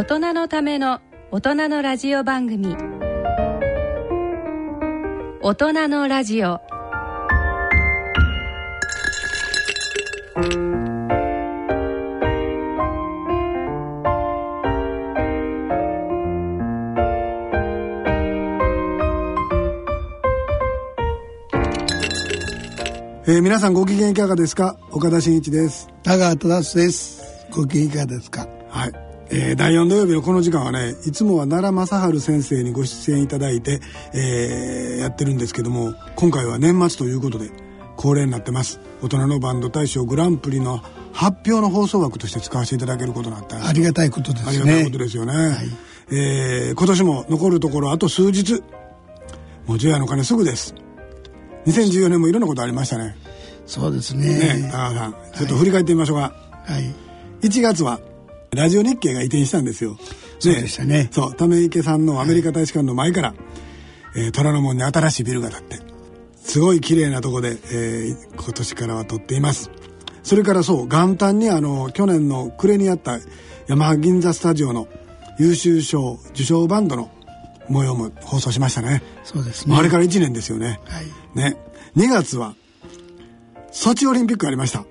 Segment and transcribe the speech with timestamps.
[0.00, 1.00] 大人のための
[1.30, 2.74] 大人のラジオ番組。
[5.42, 6.58] 大人のラジオ。
[23.26, 24.78] えー、皆さんご機嫌いかがですか？
[24.92, 25.88] 岡田真一です。
[26.02, 27.20] 田川忠です。
[27.50, 28.40] ご機嫌いかがですか？
[28.40, 28.49] はい、
[29.32, 33.80] えー、第4土曜日のこの時間はねいつもは奈良正治先生にご出演いただいて、
[34.12, 37.50] えー、やってるんですけども今回は年末ということで
[37.96, 38.80] 恒例になってます。
[39.02, 40.80] 大人のバンド大賞グランプリの
[41.12, 44.48] 発表の放送枠として使わせていただけることになったありがたいことですね。
[44.48, 45.68] ありがたいことですよね、はい、
[46.10, 48.62] えー、今年も残るところあと数日。
[49.66, 50.74] もう除夜の鐘すぐです。
[51.66, 53.16] 2014年もいろんなことありましたね。
[53.66, 54.62] そうですね。
[54.62, 55.12] ね高さん。
[55.36, 56.32] ちょっと振り返ってみましょうか。
[56.64, 57.46] はい。
[57.46, 58.00] 1月は
[58.52, 59.96] ラジオ日経が移転したんですよ、
[60.38, 61.08] そうでしたね。
[61.12, 61.34] そう。
[61.34, 63.36] 溜池さんのアメリカ大使館の前から、はい、
[64.16, 65.78] えー、虎ノ門に新しいビルが建って
[66.36, 69.70] すごい綺麗なとこで、えー、今年からは撮っています。
[70.22, 73.18] それからそう元旦にあの去年の暮れにあった
[73.68, 74.88] ヤマハ銀座スタジオの
[75.38, 77.10] 優秀賞受賞バンドの
[77.68, 79.02] 模様も放送しましたね。
[79.22, 79.76] そうですね。
[79.76, 81.06] あれから1年ですよね、はい、
[81.38, 81.56] ね。
[81.96, 82.54] 2月は
[83.70, 84.84] ソチオリンピックありました。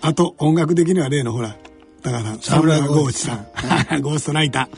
[0.00, 1.56] あと音楽的には例のほら
[2.02, 3.46] 高川さん沢村ゴーチさん。
[4.02, 4.68] ゴーストナイタ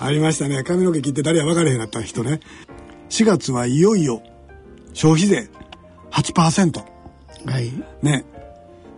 [0.00, 0.04] ー。
[0.04, 0.62] ありましたね。
[0.62, 2.40] 髪の毛切って誰や分からへんなった人ね。
[3.10, 4.22] 4月はいよいよ
[4.94, 5.50] 消費税。
[6.10, 6.82] 8%
[7.46, 7.72] はい。
[8.02, 8.24] ね。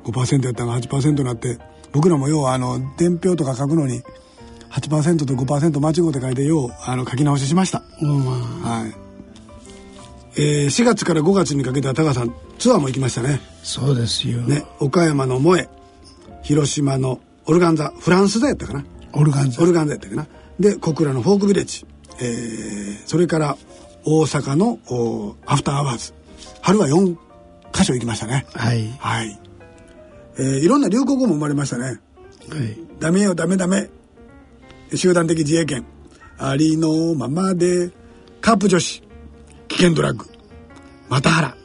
[0.04, 1.58] 5%やったのが8%になって。
[1.92, 4.02] 僕らも要はあの伝票とか書くのに
[4.70, 8.24] 8%と5%間違うて書いてようあの書き直ししました、うん、
[8.62, 8.94] はい。
[10.34, 13.40] えー、4月から5月にかけては高橋さんツアーも行きましたね。
[13.62, 15.68] そうですよ、ね、岡山の萌え
[16.42, 18.84] 広島のオルガンザフランスでやったかな。
[19.12, 19.62] オルガンザ。
[19.62, 20.26] オルガンザやったかな。
[20.60, 21.86] で小倉のフォークビレッジ、
[22.20, 23.56] えー、それから
[24.04, 24.78] 大阪の
[25.46, 26.14] アフターアワーズ。
[26.60, 27.16] 春は4
[27.72, 28.46] 箇所行きましたね。
[28.52, 28.88] はい。
[28.98, 29.40] はい、
[30.38, 31.84] えー、いろんな流行語も生まれましたね。
[31.84, 31.98] はい。
[33.00, 33.90] ダメよダメダメ。
[34.94, 35.84] 集団的自衛権。
[36.38, 37.90] ありのままで。
[38.40, 39.02] カップ女子。
[39.68, 40.26] 危険ドラッグ。
[41.08, 41.56] また原。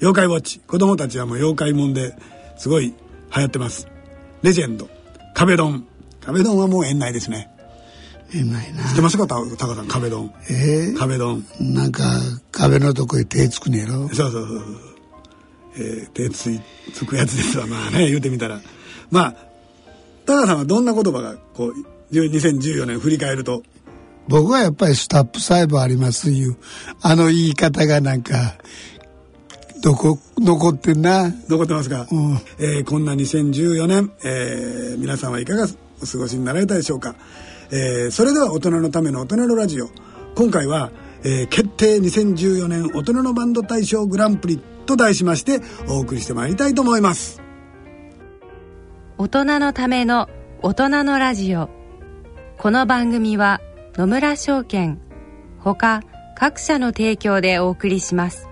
[0.00, 0.60] 妖怪ウォッチ。
[0.60, 2.14] 子供たちはもう妖怪もんで
[2.56, 2.94] すごい流
[3.42, 3.88] 行ってます。
[4.42, 4.88] レジェンド
[5.42, 5.84] 壁ドン
[6.24, 7.50] 壁ドンはもう園内ですね。
[8.32, 8.84] 園内な。
[8.84, 9.34] 知ってますかタ
[9.66, 12.04] カさん壁ドンええー、壁ドンなんか
[12.52, 14.08] 壁のとこへ手つくねやろ？
[14.10, 14.62] そうそうそう
[15.78, 16.60] えー、手つい
[16.94, 17.66] つくやつですわ。
[17.66, 18.60] まあね言うてみたら。
[19.10, 19.34] まあ
[20.26, 23.64] タカさんはどんな言葉がこう2014年振り返ると？
[24.28, 26.56] 僕はやっぱりスタップ細胞ありますいう
[27.00, 28.54] あの言い方がなんか
[29.82, 31.28] どこ残ってんな。
[31.48, 35.66] 残ってますか、うん、えー、こんな2014年、えー、皆さんはいかが
[36.00, 37.16] お過ごしになられたでしょうか、
[37.72, 39.90] えー、それでは大人のための大人のラジオ。
[40.36, 40.92] 今回は、
[41.24, 47.42] えー、決定2014年大人のバンド大賞グランプリと題しましてお送りしてまいりたいと思います。
[49.18, 50.28] 大人のための
[50.62, 51.68] 大人のラジオ。
[52.56, 53.60] この番組は
[53.96, 55.00] 野村証券
[55.58, 56.04] ほか
[56.36, 58.51] 各社の提供でお送りします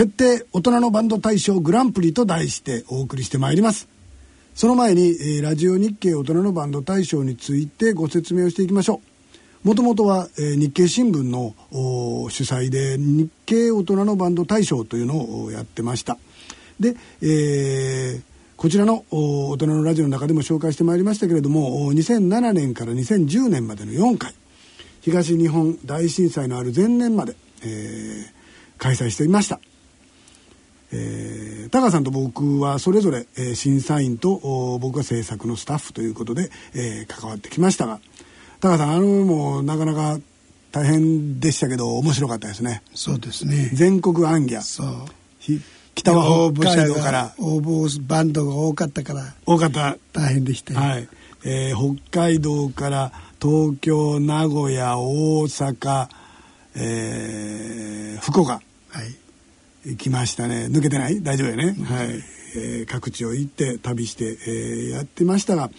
[0.00, 3.86] 決定大人のバンド大賞グランプリと題してお送りしてまいります。
[4.54, 9.02] その前に、えー、ラジオ日経大人のバンド大賞についてご説明をしていきましょ
[9.62, 9.68] う。
[9.68, 11.54] もともとは、えー、日経新聞の
[12.30, 16.16] 主催で日経大人のバンド大賞というのをやってました。
[16.80, 18.22] で、えー、
[18.56, 24.32] こちらの大人のラジオの中でも紹介してまいりましたけれども2007年から2010年までの4回
[25.02, 29.60] 東日本大震災のある前年まで、えー、開催していました。
[30.92, 38.00] えー、タカさんと僕はそれぞれ、えー、審査員と僕が制作のスタッフということで、えー、関わってきましたが
[38.60, 40.18] タカさんあのもなかなか
[40.72, 42.82] 大変でしたけど面白かったですね。
[42.94, 43.70] そうですね。
[43.72, 44.86] 全国アンギャそう。
[45.94, 47.34] 北は北海道から。
[47.38, 49.96] 応募バンドが多かったから多かった。
[50.12, 51.08] 大変でしたはい、
[51.44, 56.08] えー、北海道から東京名古屋大阪、
[56.76, 58.52] えー、福岡。
[58.52, 59.06] はい。
[59.06, 59.16] 行
[59.98, 60.66] きましたね。
[60.70, 61.22] 抜けてない？
[61.22, 62.22] 大丈夫やね、はい、
[62.56, 65.70] えー、各地を行って旅して、えー、やってましたが、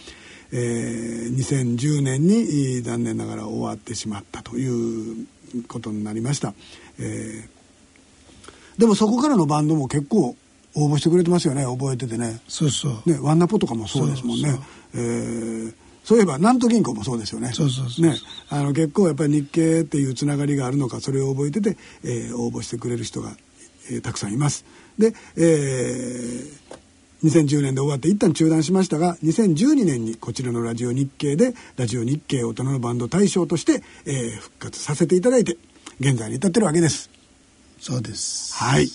[0.52, 5.26] えー、2010年に残念ながら終わってしまったという
[5.68, 6.54] ことになりました、
[6.98, 10.36] えー、でもそこからのバンドも結構
[10.74, 11.64] 応募してくれてますよね。
[11.64, 12.40] 覚えててね。
[12.48, 13.10] そうそう。
[13.10, 14.50] ねワンナポとかもそうですもんね。
[14.50, 14.60] そう
[14.94, 17.52] えーそういえば南都銀行もそうですよね。
[17.52, 18.16] そうそうそうね、
[18.48, 23.36] あの結構やっぱり日系っていうつながりがあるのかそれを覚えてて、えー、応募してくれる人が
[23.90, 24.64] えー、たくさんいます。
[24.98, 26.62] で、えー、
[27.24, 35.56] 2010年で終わって一旦中断しましたが2012年にこちらのラジオ日経でラジオ日経大人のバンド大賞として、えー、復活させていただいて
[36.00, 37.10] 現在に至ってるわけです。
[37.80, 38.54] そうです。
[38.54, 38.88] はい。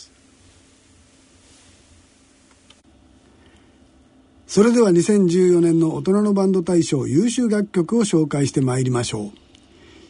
[4.47, 9.31] それでは2014年の大人のバンド大賞優秀楽曲を紹介してまいりましょう。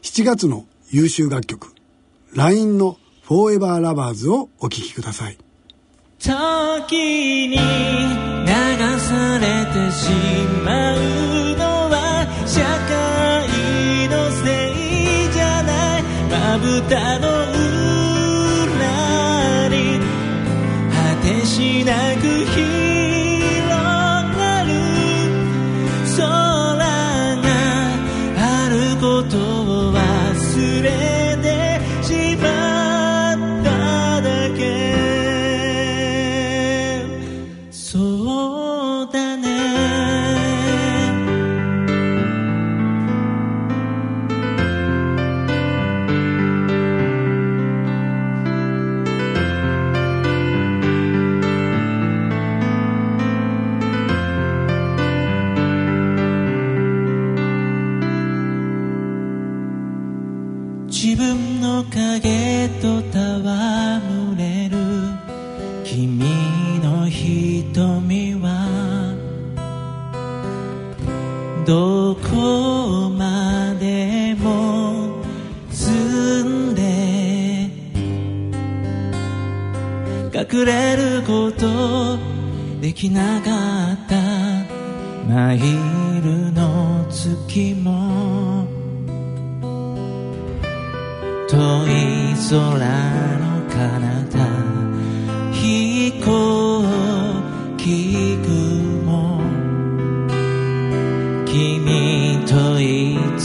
[0.04, 1.74] 7月の優秀楽曲
[2.34, 2.98] LINE の
[3.28, 5.38] Forever Lovers をお聴きください。
[6.18, 6.32] 時
[7.50, 7.60] に流
[9.00, 10.10] されてし
[10.64, 10.98] まう
[11.58, 17.27] のは社会のせいじゃないまぶたの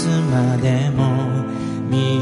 [0.03, 1.45] つまでも
[1.89, 2.22] 見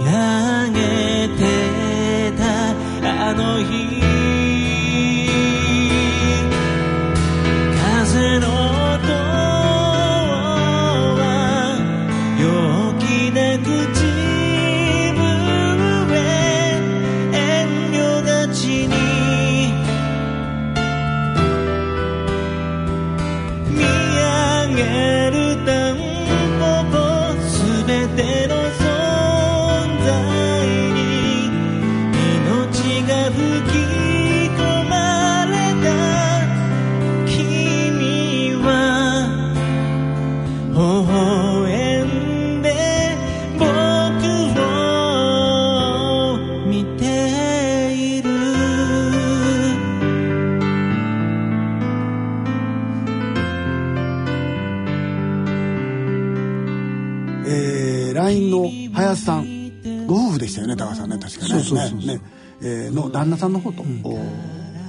[62.06, 62.20] ね、
[62.62, 64.02] えー、の旦那さんの方と、うん、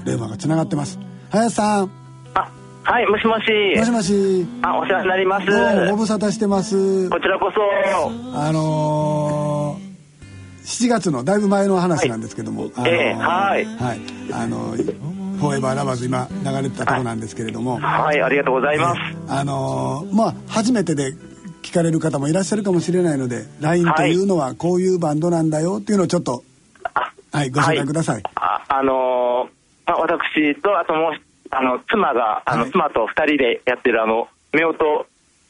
[0.03, 1.00] 電話がつながってます。
[1.29, 1.91] 林さん。
[2.33, 2.51] あ
[2.83, 3.77] はいもしもし。
[3.77, 4.48] もしもし。
[4.62, 5.48] あお世話になります。
[5.89, 7.10] ご無沙汰してます。
[7.10, 8.39] こちらこそ。
[8.39, 13.65] あのー、7月のだいぶ前の話なんですけども、はい、あのー、えー、はい。
[13.65, 14.00] はい。
[14.33, 17.79] あのーフォーエバーラバーズ今流れてたとこなんですけれども。
[17.79, 21.13] はい、ありがとうございます、あのー、まあ初めてで
[21.62, 26.44] 聞かれる方もいらっしゃるかもしれないので LINE というのはこういうバンドなんだよっていうのをちょっと
[27.32, 28.24] はい、ご紹介ください。
[28.36, 29.50] あ、あのー、
[29.88, 31.13] まあ、私と、あともう、
[31.50, 35.06] あの、妻が、あの、はい、妻と二人でやってる、あの、夫婦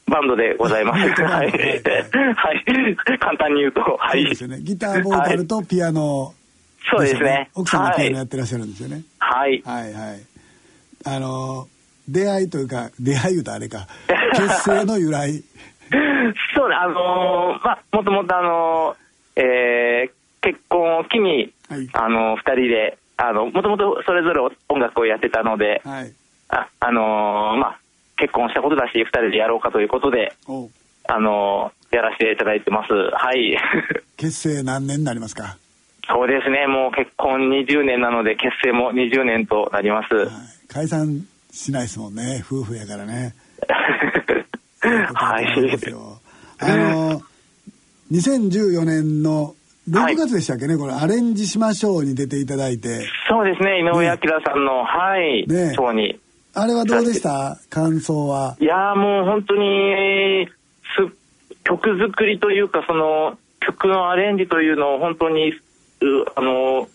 [0.08, 1.00] バンドでございます。
[1.24, 1.52] はい。
[1.52, 1.82] はい。
[3.20, 4.36] 簡単に言うと、はいで。
[4.36, 4.60] すよね。
[4.62, 6.34] ギター、ボーカルとピアノ、
[6.90, 7.50] そうですね。
[7.56, 8.26] 奥さんがピアノやはい。
[8.26, 9.02] ってらっしゃるんですよね。
[9.20, 9.64] はい。
[9.66, 10.22] はいはい。
[11.06, 11.68] あの、
[12.08, 13.88] 出会いというか、出会い言うとあれか、
[14.34, 15.44] 結成の由来。
[16.56, 20.12] そうね、あのーまあ、もともとあのーえー
[20.44, 26.14] 結婚を機に、はいあのー二人で、あの、もともとそれぞれ音楽をやってたので、はい。
[26.50, 27.80] あ、あのーまあ、
[28.18, 30.70] 結婚したことだし、二人でやろうかということで、お
[31.08, 32.94] あのーやらせていただいてます。
[32.94, 33.58] はい。
[34.18, 35.58] 結成何年になりますか？
[36.08, 40.14] そうですね、もう結婚20年なので、結成も20年となります。
[40.16, 40.28] はい
[40.68, 41.20] 解散
[41.52, 42.42] しないですもんね。
[42.50, 43.34] 夫婦やからね。
[44.82, 45.48] はい。
[46.60, 47.22] あの、
[48.12, 49.56] 2014年の
[49.90, 53.08] 6月でしたっけね、これアレンジしましょうに出ていただいて。
[53.30, 56.20] そうですね、井上彰さんの、はい、ねショーに。
[56.54, 57.58] あれはどうでした？
[57.70, 58.58] 感想は。
[58.60, 60.48] いやーもう本当に
[60.98, 61.14] す
[61.64, 65.56] 曲作りというかその曲のアレンジというのを本当にう
[66.36, 66.90] あの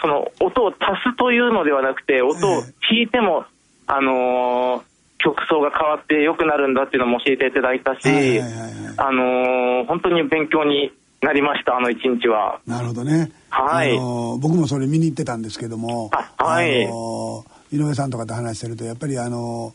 [0.00, 0.76] その音を足
[1.10, 3.44] すというのではなくて音を弾いても、
[3.86, 4.95] あのー
[5.26, 12.60] 曲奏が変わって良くなるんだっていうのも教えていただいたし、はいはいはいはいあのー本当に勉強になりましたあの一日は。
[12.66, 13.32] なるほどね。
[13.50, 19.74] はいあの僕もそれ見に行ってたんですけども、あはいあの井上さんとかと話してるとやっぱりあの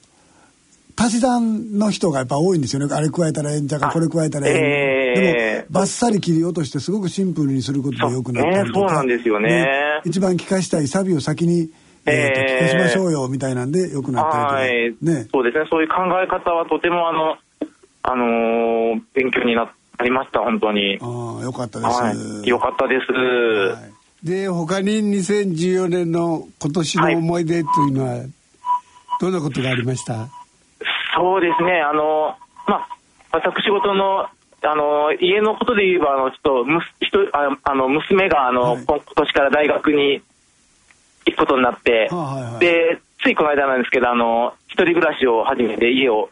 [0.96, 2.94] 足し算の人がやっぱ多いんですよね。
[2.94, 8.80] あれ加えたらええんちゃうか、あこれ加えたらええーでもバッサリ切り落としてすごくシンプルにすることでよくなったりとか。
[8.80, 9.68] そうねそうなんですよね
[10.06, 11.70] 一番聞かしたいサビを先に、
[12.06, 15.12] えーとえー聞かしましょうよみたいなんでよくなったはいりとか。
[15.12, 15.28] ね。
[15.32, 17.38] そうですね、そういう考え方はとてもあの、
[18.04, 19.72] あのー勉強にな
[20.04, 20.98] りました、本当に。
[21.02, 22.02] ああ、よかったです。
[22.02, 22.14] は
[22.46, 23.12] い、よかったです。
[23.12, 23.92] はい
[24.24, 28.24] で他に2014年の今年の思い出というのは、
[29.20, 30.28] どんなことがありました？
[31.18, 32.36] そうですね、あの、
[32.68, 32.88] まあ、
[33.32, 34.28] 私事の、
[34.64, 40.22] あの、家のことで言えば、あの、ちょっと、むす、ひと、ああの、娘が、あの、はいこ今年から大学に
[41.26, 46.30] 行くことになって、はいはいで、ついこの間なんですけど、あの、一人暮らしを始めて家を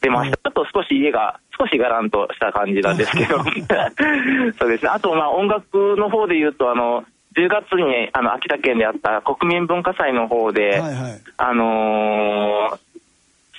[0.00, 0.36] 出ました。
[0.36, 3.42] ちょっと少し家が、少しガランとした感じなんですけど、
[4.58, 4.90] そうですね。
[4.90, 7.04] あと、まあ、音楽の方で言うと、あの、
[7.36, 11.20] 10月に、あの、秋田県であった国民文化祭の方で、はいはい。
[11.36, 12.78] あのー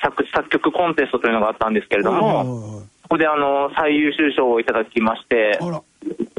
[0.02, 5.82] 作作曲コンテストというのがあったんですけれども、ここであの最優秀賞をいただきましてあ、ら。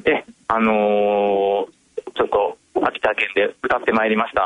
[0.06, 1.80] え、あのー
[2.14, 4.42] ちょっと秋田県で歌ってまいりました。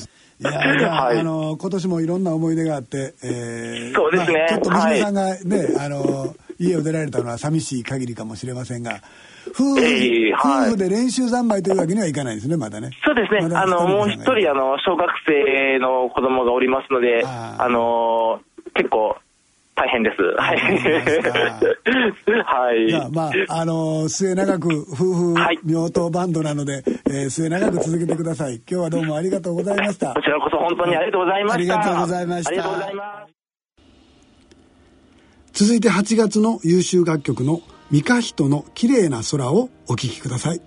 [0.00, 0.82] い。
[0.82, 1.18] や はい。
[1.20, 4.38] あの今年もいろんな思い出があって、えーそうですね。
[4.38, 9.00] まあちょっと娘さんがね、あの家を出られたのは寂しい限りかもしれませんが
[9.50, 10.68] 夫婦,、ええはい。
[10.68, 12.90] 夫婦で練習三昧というわけにはいかないですねまだね。
[13.04, 19.16] そうですね、まだあのもう一二人あの小学生の子供がおりますので、あのー結構
[19.74, 20.22] 大変です。
[20.36, 20.58] はい。
[22.44, 22.88] はい。
[22.88, 31.54] じゃあまああの末永く夫婦はい妙刀バンドなので、えー末永く続けてください今日はどうもありがとうございましたこちらこそ本当にありがとうございました。
[31.54, 33.26] ありがとうございましたありがとうございま
[35.54, 35.64] す。
[35.64, 37.60] 続いて8月の優秀楽曲の
[37.90, 40.60] 「三日人の綺麗な空」をお聴きください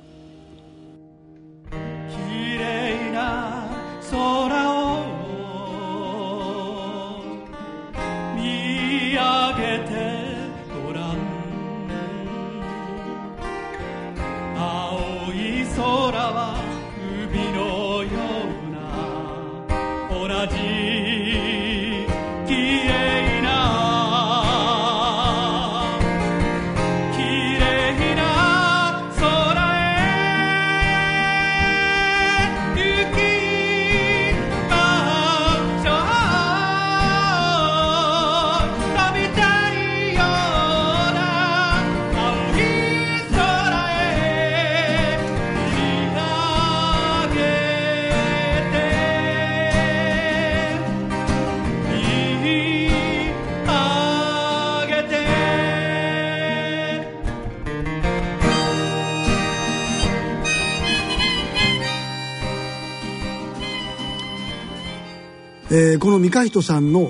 [66.06, 67.10] この三日人さんの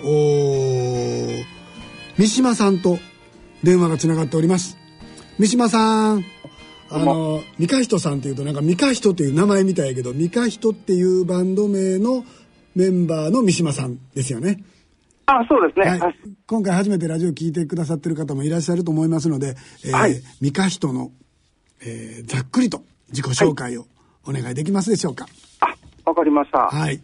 [2.18, 2.98] 三島さんと
[3.62, 4.78] 電話がつながっております。
[5.38, 6.24] 三島さん
[6.90, 12.24] あの三日人さんっていうとなんか三日人っていう名前みたいやけど三日人っていうバンド名の
[12.74, 14.64] メンバーの三島さんですよね。
[15.26, 15.90] あ、そうですね。
[15.90, 16.00] はい。
[16.00, 16.16] はい、
[16.48, 20.22] 今回初めてラジオ聞いてくださってる方もいらっしゃると思いますので、えーはい。
[20.40, 21.12] 三日人の、
[21.82, 23.88] えーざっくりと自己紹介を
[24.26, 25.28] お願いできますでしょうか。
[25.60, 25.76] あ、
[26.06, 26.60] わかりました。
[26.60, 27.04] はい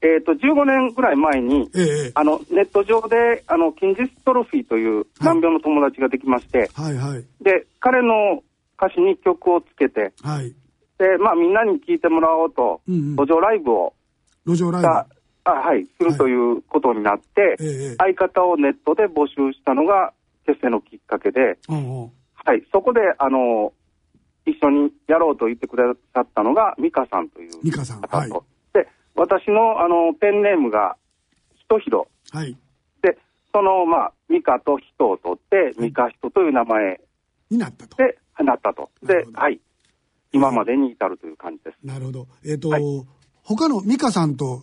[0.00, 7.24] え、えっ、と、15年ぐらい前に、ええあの、ネット上で、あの、筋ジストロフィーという難病の友達ができまして、はいはい。
[7.42, 8.42] で、彼の
[8.80, 10.54] 歌詞に曲をつけて、はい。
[10.98, 13.94] で、まあ、みんなに聴いてもらおうと、うんうん路上ライブを
[14.46, 15.06] 路上ライが、
[15.44, 17.64] あはい、するということになって、ブ。
[17.64, 17.94] え。
[17.96, 20.12] 相方をネットで募集したのが
[20.46, 22.10] 結成のきっかけで、うんうん。
[22.34, 23.72] はい、そこで、あの、
[24.46, 25.82] 一緒にやろうと言ってくだ
[26.14, 28.00] さったのが、ミカさんというミカさん。
[28.00, 28.30] 方と、はい。
[29.26, 30.96] で、私の、あの、ペンネームが、
[31.56, 32.08] ひとひろ。
[32.32, 32.56] はい。
[33.02, 33.18] で、
[33.52, 37.00] その、まあ、ミカとヒトを取って、ミカヒトという名前
[37.50, 37.96] になったと。
[37.96, 38.90] で、なったと。
[39.02, 39.60] なるほ、どではい。
[40.32, 41.76] 今までに至るという感じです。
[41.84, 42.26] なるほど。
[42.44, 42.82] えっ、と、はい
[43.48, 44.62] 他のミカさんと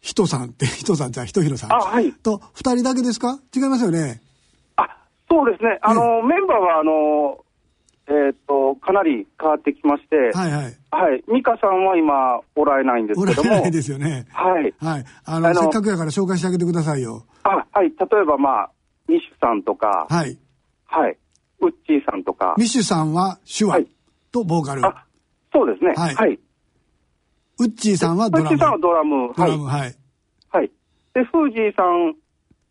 [0.00, 1.72] ヒトさんって、 ヒトさんじゃあヒトヒロさん。
[1.72, 2.12] あ、はい。
[2.12, 3.38] と、二人だけですか？
[3.54, 4.20] 違いますよね。
[4.74, 4.88] あ、
[5.30, 5.78] そうですね。
[5.80, 7.44] あの、メンバーは、あの、
[8.10, 10.76] えっ、と、かなり変わってきまして、はいはい。
[10.90, 11.24] はい。
[11.32, 14.26] ミカさんは今、おられないんですおけども、られないですよね。
[14.32, 14.74] はい。
[14.78, 15.04] はい。
[15.24, 17.24] あの、あのせっかくやから紹介してあげてくださいよ。
[17.44, 17.90] あ、はい。
[17.90, 18.70] 例えば、まあ、
[19.06, 20.36] ミッシュさんとか、はい。
[20.86, 21.16] はい。
[21.60, 23.86] ウッチーさんとか、ミッシュさんは手話はい
[24.32, 24.84] とボーカル。
[24.84, 25.04] あ、
[25.52, 25.92] そうですね。
[25.96, 26.38] はいはい。
[27.58, 28.48] ウッチーさんはウドラム。
[28.48, 29.64] ッチーさんはドラム、はいドラム、。
[29.64, 29.94] はい。
[30.50, 30.70] はい。
[31.14, 32.14] で、フージーさん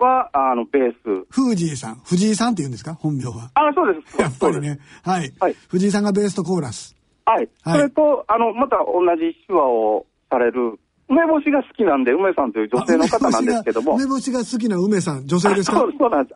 [0.03, 0.97] は、あの、ベース。
[1.29, 1.95] フージーさん。
[2.03, 2.93] 藤井さんって言うんですか？
[2.95, 3.51] 本名は。
[3.53, 4.17] あ、そうです。
[4.21, 4.59] やっぱり。
[4.61, 4.79] ね。
[5.03, 5.33] はい。
[5.39, 6.95] はい藤井さんがベースとコーラス。
[7.25, 7.49] はい。
[7.63, 10.79] はいそれと、あの、また同じ手話をされる、
[11.09, 13.93] 梅干しが好きなんで、梅さんという女性の方なんですけども。
[13.93, 15.77] あ梅干しが好きな梅さん、女性ですか？
[15.77, 16.35] あ そうそうなんです。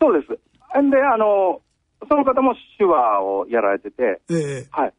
[0.00, 0.80] そうです。
[0.82, 1.60] んで、あの、
[2.08, 4.92] その方も手話をやられてて、ええはい。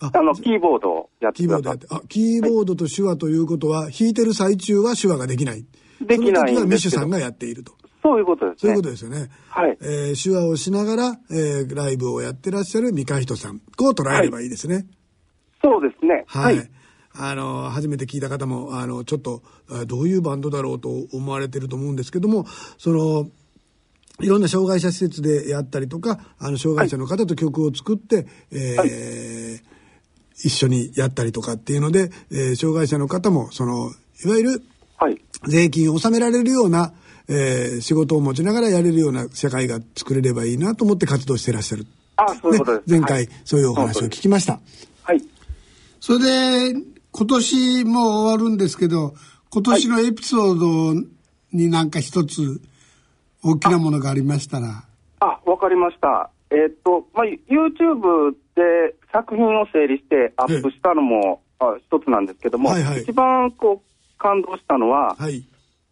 [0.00, 1.86] ああの、キーボードをやってキーボードやって。
[1.90, 5.64] あ、キーボードと手話ということは、弾いてる最中は手話ができない。
[6.08, 7.72] できないんですけどその時はミッシュさんがやっていると。
[8.02, 8.58] そういうことですね。
[8.60, 9.30] そういうことですよね。
[9.48, 9.78] はい。
[9.80, 13.60] えー手話をしながら、えーライブをやってらっしゃる三河人さん。
[13.76, 14.86] こう捉えればいいですね。
[15.62, 16.24] そうですね。
[16.26, 16.40] は。
[16.40, 16.60] はいい。
[17.20, 22.46] あの、初めて聞いた方も、あの、ちょっと、あどういうバンドだろうと思われてると思うんですけども、
[22.78, 23.28] その、
[24.20, 29.68] いろんな障害者施設でやったりとか、あの、障害者の方と曲を作って、えー
[30.40, 33.90] 一緒にやったりとかっていうので、えー障害者の方も、その、
[34.24, 34.62] いわゆる
[34.96, 35.20] はい。
[35.46, 36.92] 税金を納められるような、
[37.28, 41.86] えー仕事を持ちながらやれるような社会が作れればいいなと思って活動してらっしゃる。
[42.16, 42.90] あ、そういうことです。
[42.90, 44.60] ね前回、はいそういうお話を聞きました。
[45.02, 45.22] はい。
[46.00, 49.14] それで、今年もう終わるんですけど、
[49.50, 51.06] 今年のエピソード
[51.52, 52.60] になんか一つ
[53.42, 54.84] 大きなものがありましたら。
[55.20, 56.30] あ、わかりました。
[56.50, 65.44] えーっと、まあ、YouTube で作品を整理してアップしたのも、あ一つなんですけども、はいはい一番こう感動したのは、はい。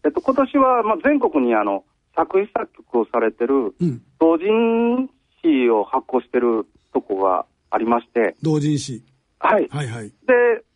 [0.05, 1.85] えっと、今年は、まあ、全国にあの、
[2.15, 4.03] 作詞作曲をされてる、うん。
[4.19, 5.09] 同人
[5.43, 9.05] 誌を発行してるとこがありまして、同人誌。
[9.39, 9.69] はい。
[9.71, 10.09] はいはい。
[10.09, 10.15] で、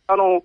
[0.07, 0.41] あの、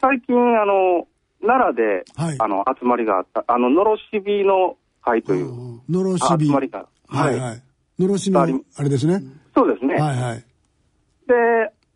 [0.00, 1.06] 最近、あの、
[1.40, 6.46] 奈良で、はいあの、集まりがあった、あの、のろしびの会という、のろしあび。
[6.46, 7.62] 集まりが、はいはい。
[7.98, 9.22] のろしの、あれですね。
[9.54, 9.94] そうですね。
[9.94, 10.38] はいはい。
[10.38, 11.34] で、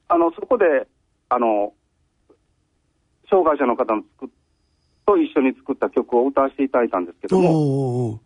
[0.08, 0.86] あの、そこで、
[1.28, 1.72] あの、
[3.28, 4.28] 障害者の方の作っ
[5.08, 8.20] と一緒に作った曲を歌わせていただいたんですけども、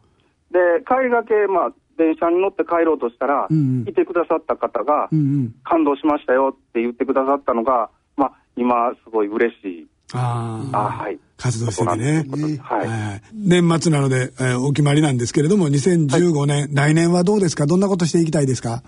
[0.50, 5.54] で、帰りがけ、まあ、電車に乗って帰ろうとしたら、うんうんいてくださった方が、うんうん。
[5.62, 9.86] 感動しましたよって言ってくださったのが、まあ、今、すごい嬉しい。
[10.14, 10.78] ああ。
[10.98, 11.18] あはい。
[11.36, 12.58] 活動しててね。
[12.60, 12.88] はい。
[12.88, 17.66] はい年末なので、えーお決まりなんですけれども、2015年、来年はどうですか？
[17.66, 18.82] どんなことしていきたいですか？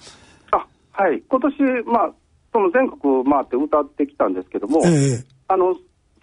[0.51, 1.23] あ、はい。
[1.29, 1.55] 今年、
[1.87, 2.13] まあ、
[2.53, 4.89] その全国回って歌ってきたんですけども、え
[5.21, 5.75] えあの、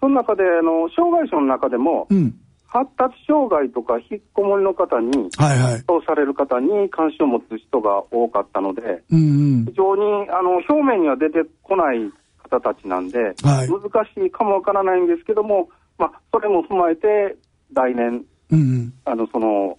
[0.02, 2.36] その中で、あの、障害者の中でも、うん。
[2.68, 5.84] 発達障害とか引っこもりの方に、はいはい。
[5.88, 9.74] そうされる方に関心を持つ人が多かったので、うんうん非。
[9.76, 11.98] 常にあの表面には出てこない
[12.38, 13.82] 方たちなんで、はい難
[14.16, 17.36] しいかもわからないんですけども、まあ、それも踏まえて、
[17.74, 18.94] 来年、うんうん。
[19.04, 19.78] あのその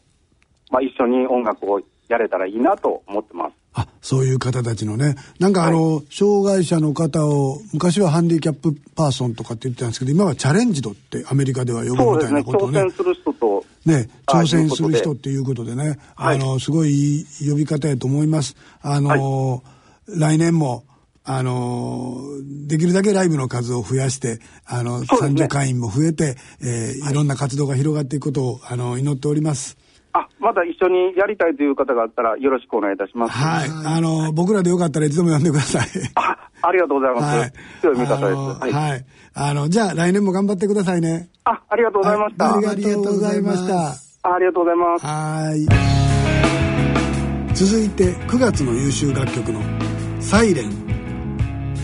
[0.71, 3.62] まあ、一緒に音楽をやれたらいいなと思ってます。
[3.75, 5.17] あ、そういう方たちのね。
[5.39, 12.91] なんかあの、障害者の方を、昔はハンディキャップパーソンとかって言ってたんですけど、今はチャレンジドってアメリカでは呼ぶみたいなことをね挑戦。
[12.93, 18.57] する人と、ね、あ挑戦する人っていうことでね、はいあの、すごいいい呼び方やと思います。
[18.83, 19.63] あの、
[20.07, 20.85] 来年も、
[21.25, 22.21] あの、
[22.67, 29.79] できるだけライブの数を増やして、あの、参助会員も増えて、えーいろんな活動が広がっていくことを、あの、祈っております。
[30.15, 33.33] あまだ一緒にやりたいという方があったら、よろしくお願いいたします。
[33.33, 33.97] はい。
[33.97, 35.89] あの、僕らでよかったらいつでも呼んでください。
[36.17, 37.39] あありがとうございます。
[37.39, 37.53] はい。
[37.81, 38.37] 強い味方です。
[38.61, 39.05] はいはい。
[39.35, 41.29] あの、じゃあ来年も頑張ってくださいね。
[41.45, 42.45] あ、ありがとうございました。
[42.45, 44.29] はいありがとうございました。
[44.29, 45.07] あありがとうございます。
[45.07, 47.55] はい。
[47.55, 49.61] 続いて9月の優秀楽曲の
[50.21, 50.71] 「サイレン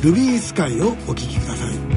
[0.03, 1.88] ルビースカイをお聴きください。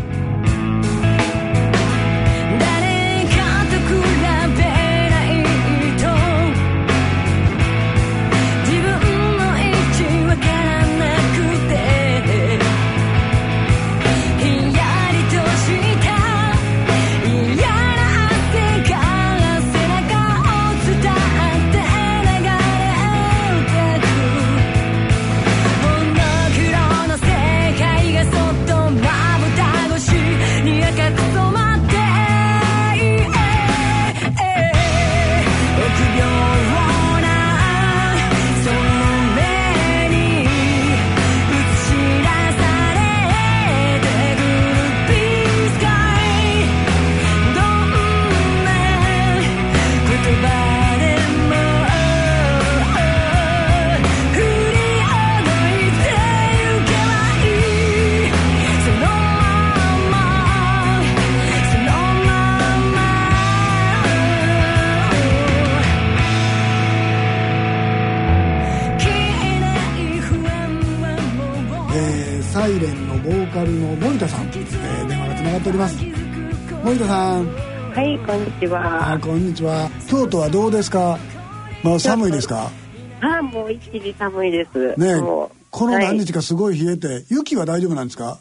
[75.72, 75.96] おります。
[76.84, 77.48] 森田さん。
[77.48, 79.12] はいこんにちは。
[79.14, 79.90] あこんにちは。
[80.10, 81.18] 京都はどうですか？
[81.82, 82.70] もう寒いですか？
[83.22, 85.00] あもう一気に寒いです。
[85.00, 85.50] ねこ
[85.88, 88.40] の何日かすごい冷えて、雪は大丈夫なんですか？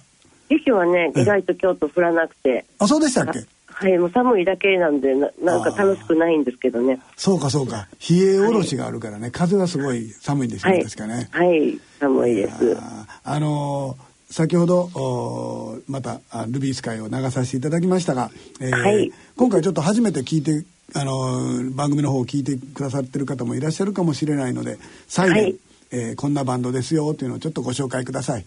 [0.48, 2.64] 雪はね意外と京都降らなくて。
[2.80, 3.46] あそうでしたっけ？
[3.66, 7.00] はいもう寒いだけなんでななんか楽しくないんですけどね。
[7.16, 7.86] そうかそうか。
[8.10, 10.84] 冷えおろしがあるからね、風はすごい寒いんですよね、はい。
[10.86, 11.28] 確かね。
[11.30, 12.76] はい寒いです。
[12.76, 19.12] あーあのー先ほどまたあルビースカイを流させていただきましたが、えーはい。
[19.36, 20.64] 今回ちょっと初めて聞いて、
[20.94, 25.56] あのー番組の方を聞いてくださってる方もいらっしゃるかもしれないのでサイレン、はい。
[25.90, 28.44] えーこんなバンドですよというのをちょっとご紹介ください。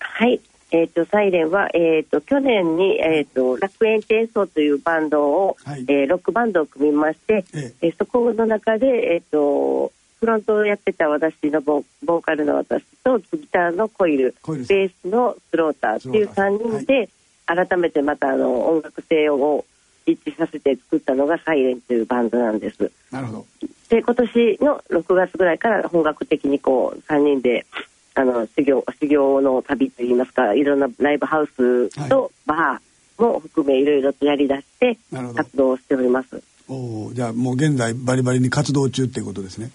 [0.00, 0.40] はい。
[0.72, 5.84] えっ、と、サイレンは、えっ、と、去年に、えっ、と、楽園転送というバンドを、はい。
[5.86, 7.88] えーロックバンドを組みまして、ええ。
[7.90, 17.08] ーそこの中で、えっ、と、フロントをやってた私のボボーカルの私と、ギターのコイル、ベースのスローターっていうスローター3人で、
[17.46, 19.64] 改めてまたあの音楽性を
[20.04, 22.90] 一致させて作ったのがサイレンというバンドなんです。
[23.10, 23.46] なるほど。
[23.88, 27.66] で今年の6月ぐらいから本格的にこう3人で
[28.14, 34.98] あの修行修行の旅といいますかいろんなライブハウスとバーも含めいろいろとやりだして
[35.34, 39.70] 活動をしておりますおーじゃあもう現在バリバリに活動中っていうことですね。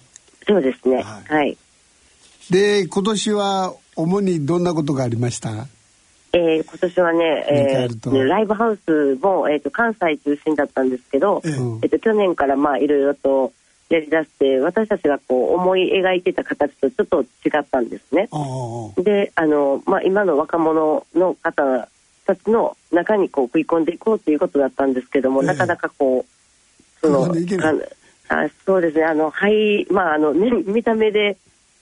[0.46, 1.02] そうですね。
[1.02, 1.50] ははい。
[1.50, 5.66] い、で今年は主にどんなことがありました？
[6.32, 11.52] えー今年はね、えーライブハウスも、えー、と関西中心だったんですけど、ええ。
[11.52, 13.52] えー、と去年からまあいろいろと
[13.90, 17.26] やりだして私たちがこう思い描いてた形とちょっと違
[17.60, 18.30] ったんですね。
[18.96, 21.88] であの、まあ、今の若者の方
[22.24, 25.48] たちの中にこう食い込んでいこうということだったんですけども、ええ。
[25.48, 27.34] なかなかこうその
[28.32, 31.36] ああそうですねあのはいまああの、ね、見た目で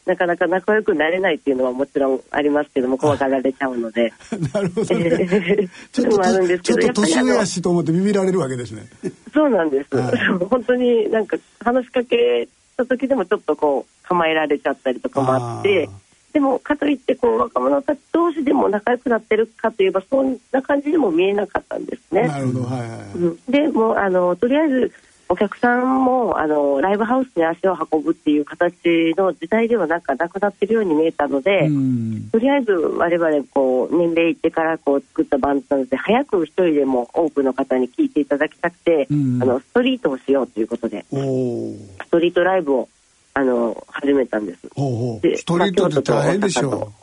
[0.06, 4.12] なかなか仲良くなれないっていうのはもちろんありますけども怖がられちゃうので。
[4.52, 5.68] なるほどね。
[5.92, 8.86] ちょっともあるんですちょっとけどやっぱりあの年上やしと思ってビビられるわけですね。
[9.32, 10.16] そうなんです、はい
[10.48, 15.92] 本当になんか話しかけた時でもちょっとこう構えられちゃったりとかもあってあ
[16.32, 22.26] でもかといってこう若者たち同士でも仲良くなってるかといえばそんな感じでも見えなかったんですね。
[22.26, 22.98] なるほどはいはいはい。
[23.14, 24.92] うんでもうあのとりあえず
[25.32, 28.74] お客さんもあのライブハウスに足を運ぶっていう形
[29.16, 41.76] の時代ではなんかなくなってるように見えたので、うんとりあえず我々こう年齢いってからこう作ったバンドなので早く一人でも多くの方に聴いていただきたくて、うんあのストリートをしようということでおお。
[42.02, 42.88] ストリートライブを
[43.34, 44.68] あの始めたんです。
[44.74, 45.20] ほうほう。
[45.20, 46.96] でストリートって大変でしょまあ京都と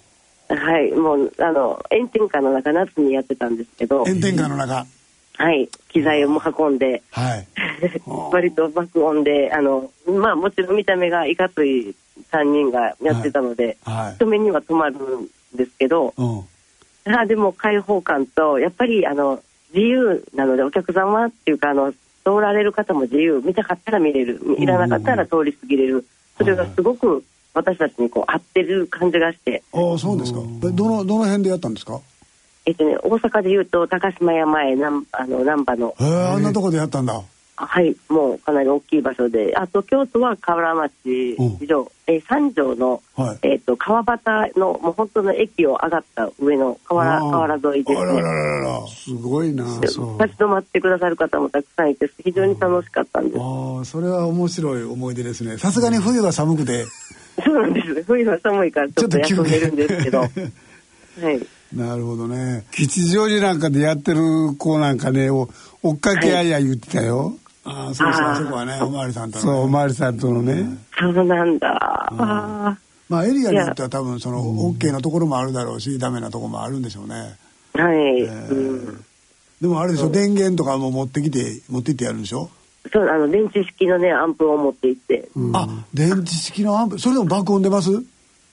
[0.50, 4.86] 大阪とはいもうあの炎天下の中夏にやってたんですけど、炎天下の中。
[5.38, 7.04] はい機材をも運んで。
[7.12, 7.48] はい。
[8.32, 11.96] 割と爆音であのまあもちろん見た目がいかつい
[12.32, 14.16] 3人がやってたので、はい。
[14.16, 17.14] 人目には止まるんですけど、うん。
[17.16, 19.40] あでも開放感とやっぱりあの
[19.74, 26.06] 自由なのでお客様っていうかあの通られる方も自由見たかったら見れるいらなかったら通り過ぎれる
[26.38, 27.24] それがすごく
[27.54, 30.40] 私たちにこう合ってる感じがして、ああそうですか。
[30.66, 32.00] えどのどの辺でやったんですか？
[32.68, 37.24] えっとね、大阪でいうと高島山へなんあの難波のへえあんなとこでやったんだ。
[37.60, 41.58] はいもうかなり大きい場所であと京都は河原町うん
[42.06, 43.40] えー三条の、はい。
[43.44, 44.22] えっと川端
[44.58, 48.22] のもう本当の駅を上がった上の河原河原沿いですね。
[48.90, 53.40] すごいな立ち止まってくださる方もたくさんいて非常に楽しかったんです。
[53.40, 55.58] ああそれは面白い思い出ですね。
[55.58, 56.86] さすがに冬は寒くて。
[57.44, 58.04] そうなんです。
[58.04, 60.20] 冬は寒いからちょっと休んでるんですけど。
[60.20, 60.28] は
[61.32, 61.57] い。
[61.76, 62.66] なるほどね。
[62.72, 65.50] 吉祥寺なんかでやってる子なんかねお
[65.84, 71.78] 追っかけあいや言ってたよ、ああそうそうそこはねおまわりさんとのねそうおまわりさんとのね、そうなんだ。
[71.80, 72.78] あ
[73.10, 77.38] まあエリアによっては多分その OK なところもあるだろうしダメなところもあるんでしょうね。
[77.74, 77.82] あ。
[77.82, 78.22] はい。
[78.22, 79.06] えうん。
[79.62, 82.50] でもあれでしょ電源とかも持ってきて持って行ってやるんでしょ？
[82.94, 85.28] そう、あの、電池式のね、アンプを持って行って。
[85.54, 87.00] あ電池式のアンプ？
[87.00, 87.90] それでも爆音出ます？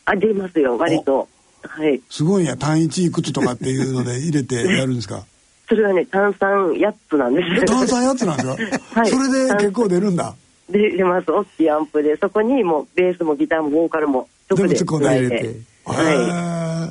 [0.07, 1.29] あ、出ますよ、割と。
[1.69, 2.01] はい。
[2.11, 5.25] すごいんや単一いくつとかっていうので入れてやるんですか？
[5.69, 7.65] それはね、炭酸8つなんですよ。
[7.67, 8.81] 炭酸やつなんですか？
[9.01, 10.35] はいそれで結構出るんだ。
[10.69, 11.31] で、出ます。
[11.31, 15.55] 大きいアンプで、そこにもう、ベースもギターもボーカルも、全部突っ込んで入れてて。
[15.85, 16.91] は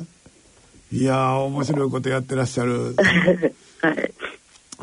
[0.94, 2.72] えいやー面白いことやってらっしゃる。
[2.92, 2.96] い。
[3.84, 4.12] はい。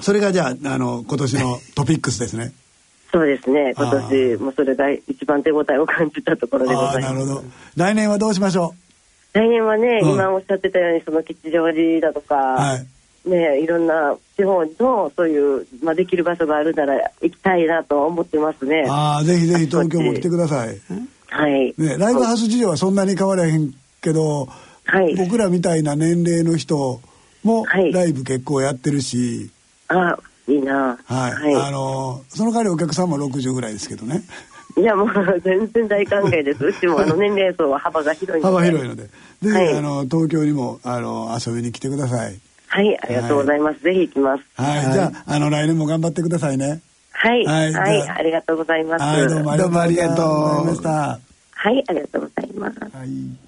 [0.02, 2.52] それがじゃああの今年のトピックスですね。
[3.14, 3.74] そうですね。
[3.78, 7.02] 今あ年ーもそれが一番手応えを感じたところでございます。
[7.02, 7.44] なるほど。
[7.78, 8.74] 来年はどうしましょ
[9.34, 12.40] 来年はね、うん今おっしゃってたようにその吉祥寺だとか、う。
[12.40, 13.30] はい。
[13.30, 18.86] ねいろんな地方のそういう、まあ、できる場所があるなら行きたいなと思ってますね。
[18.90, 20.80] ああぜひぜひ東京も来てください。
[21.30, 21.74] はい。
[21.78, 24.48] ねライブハウス事情はそんなに変わらへんけど、
[24.86, 27.00] はい僕らみたいな年齢の人
[27.44, 29.52] もはいライブ結構やってるし、
[29.88, 30.18] あ、
[30.48, 30.98] いいな。
[31.06, 34.24] はい、あのその代わりお客さんも60ぐらいですけどね
[34.78, 36.64] いや、もう全然大歓迎です。
[36.66, 38.56] うちもあの年齢層は幅が広いので。
[38.56, 39.04] 幅広いので。
[39.04, 39.10] ぜ
[39.42, 39.78] ひ、はい。
[39.78, 42.40] あの東京にもあの遊びに来てください。
[42.68, 43.84] はい、ありがとうございます。
[43.84, 44.44] ぜひ行きます。
[44.56, 46.82] はい、じゃああの来年も頑張ってくださいね。
[47.12, 47.70] はい、ははい。
[47.70, 48.18] い、じゃあ。
[48.20, 49.04] ありがとうございます。
[49.04, 51.20] はいどうもありがとうございました。
[51.54, 52.80] はい、ありがとうございます。
[52.80, 53.42] はい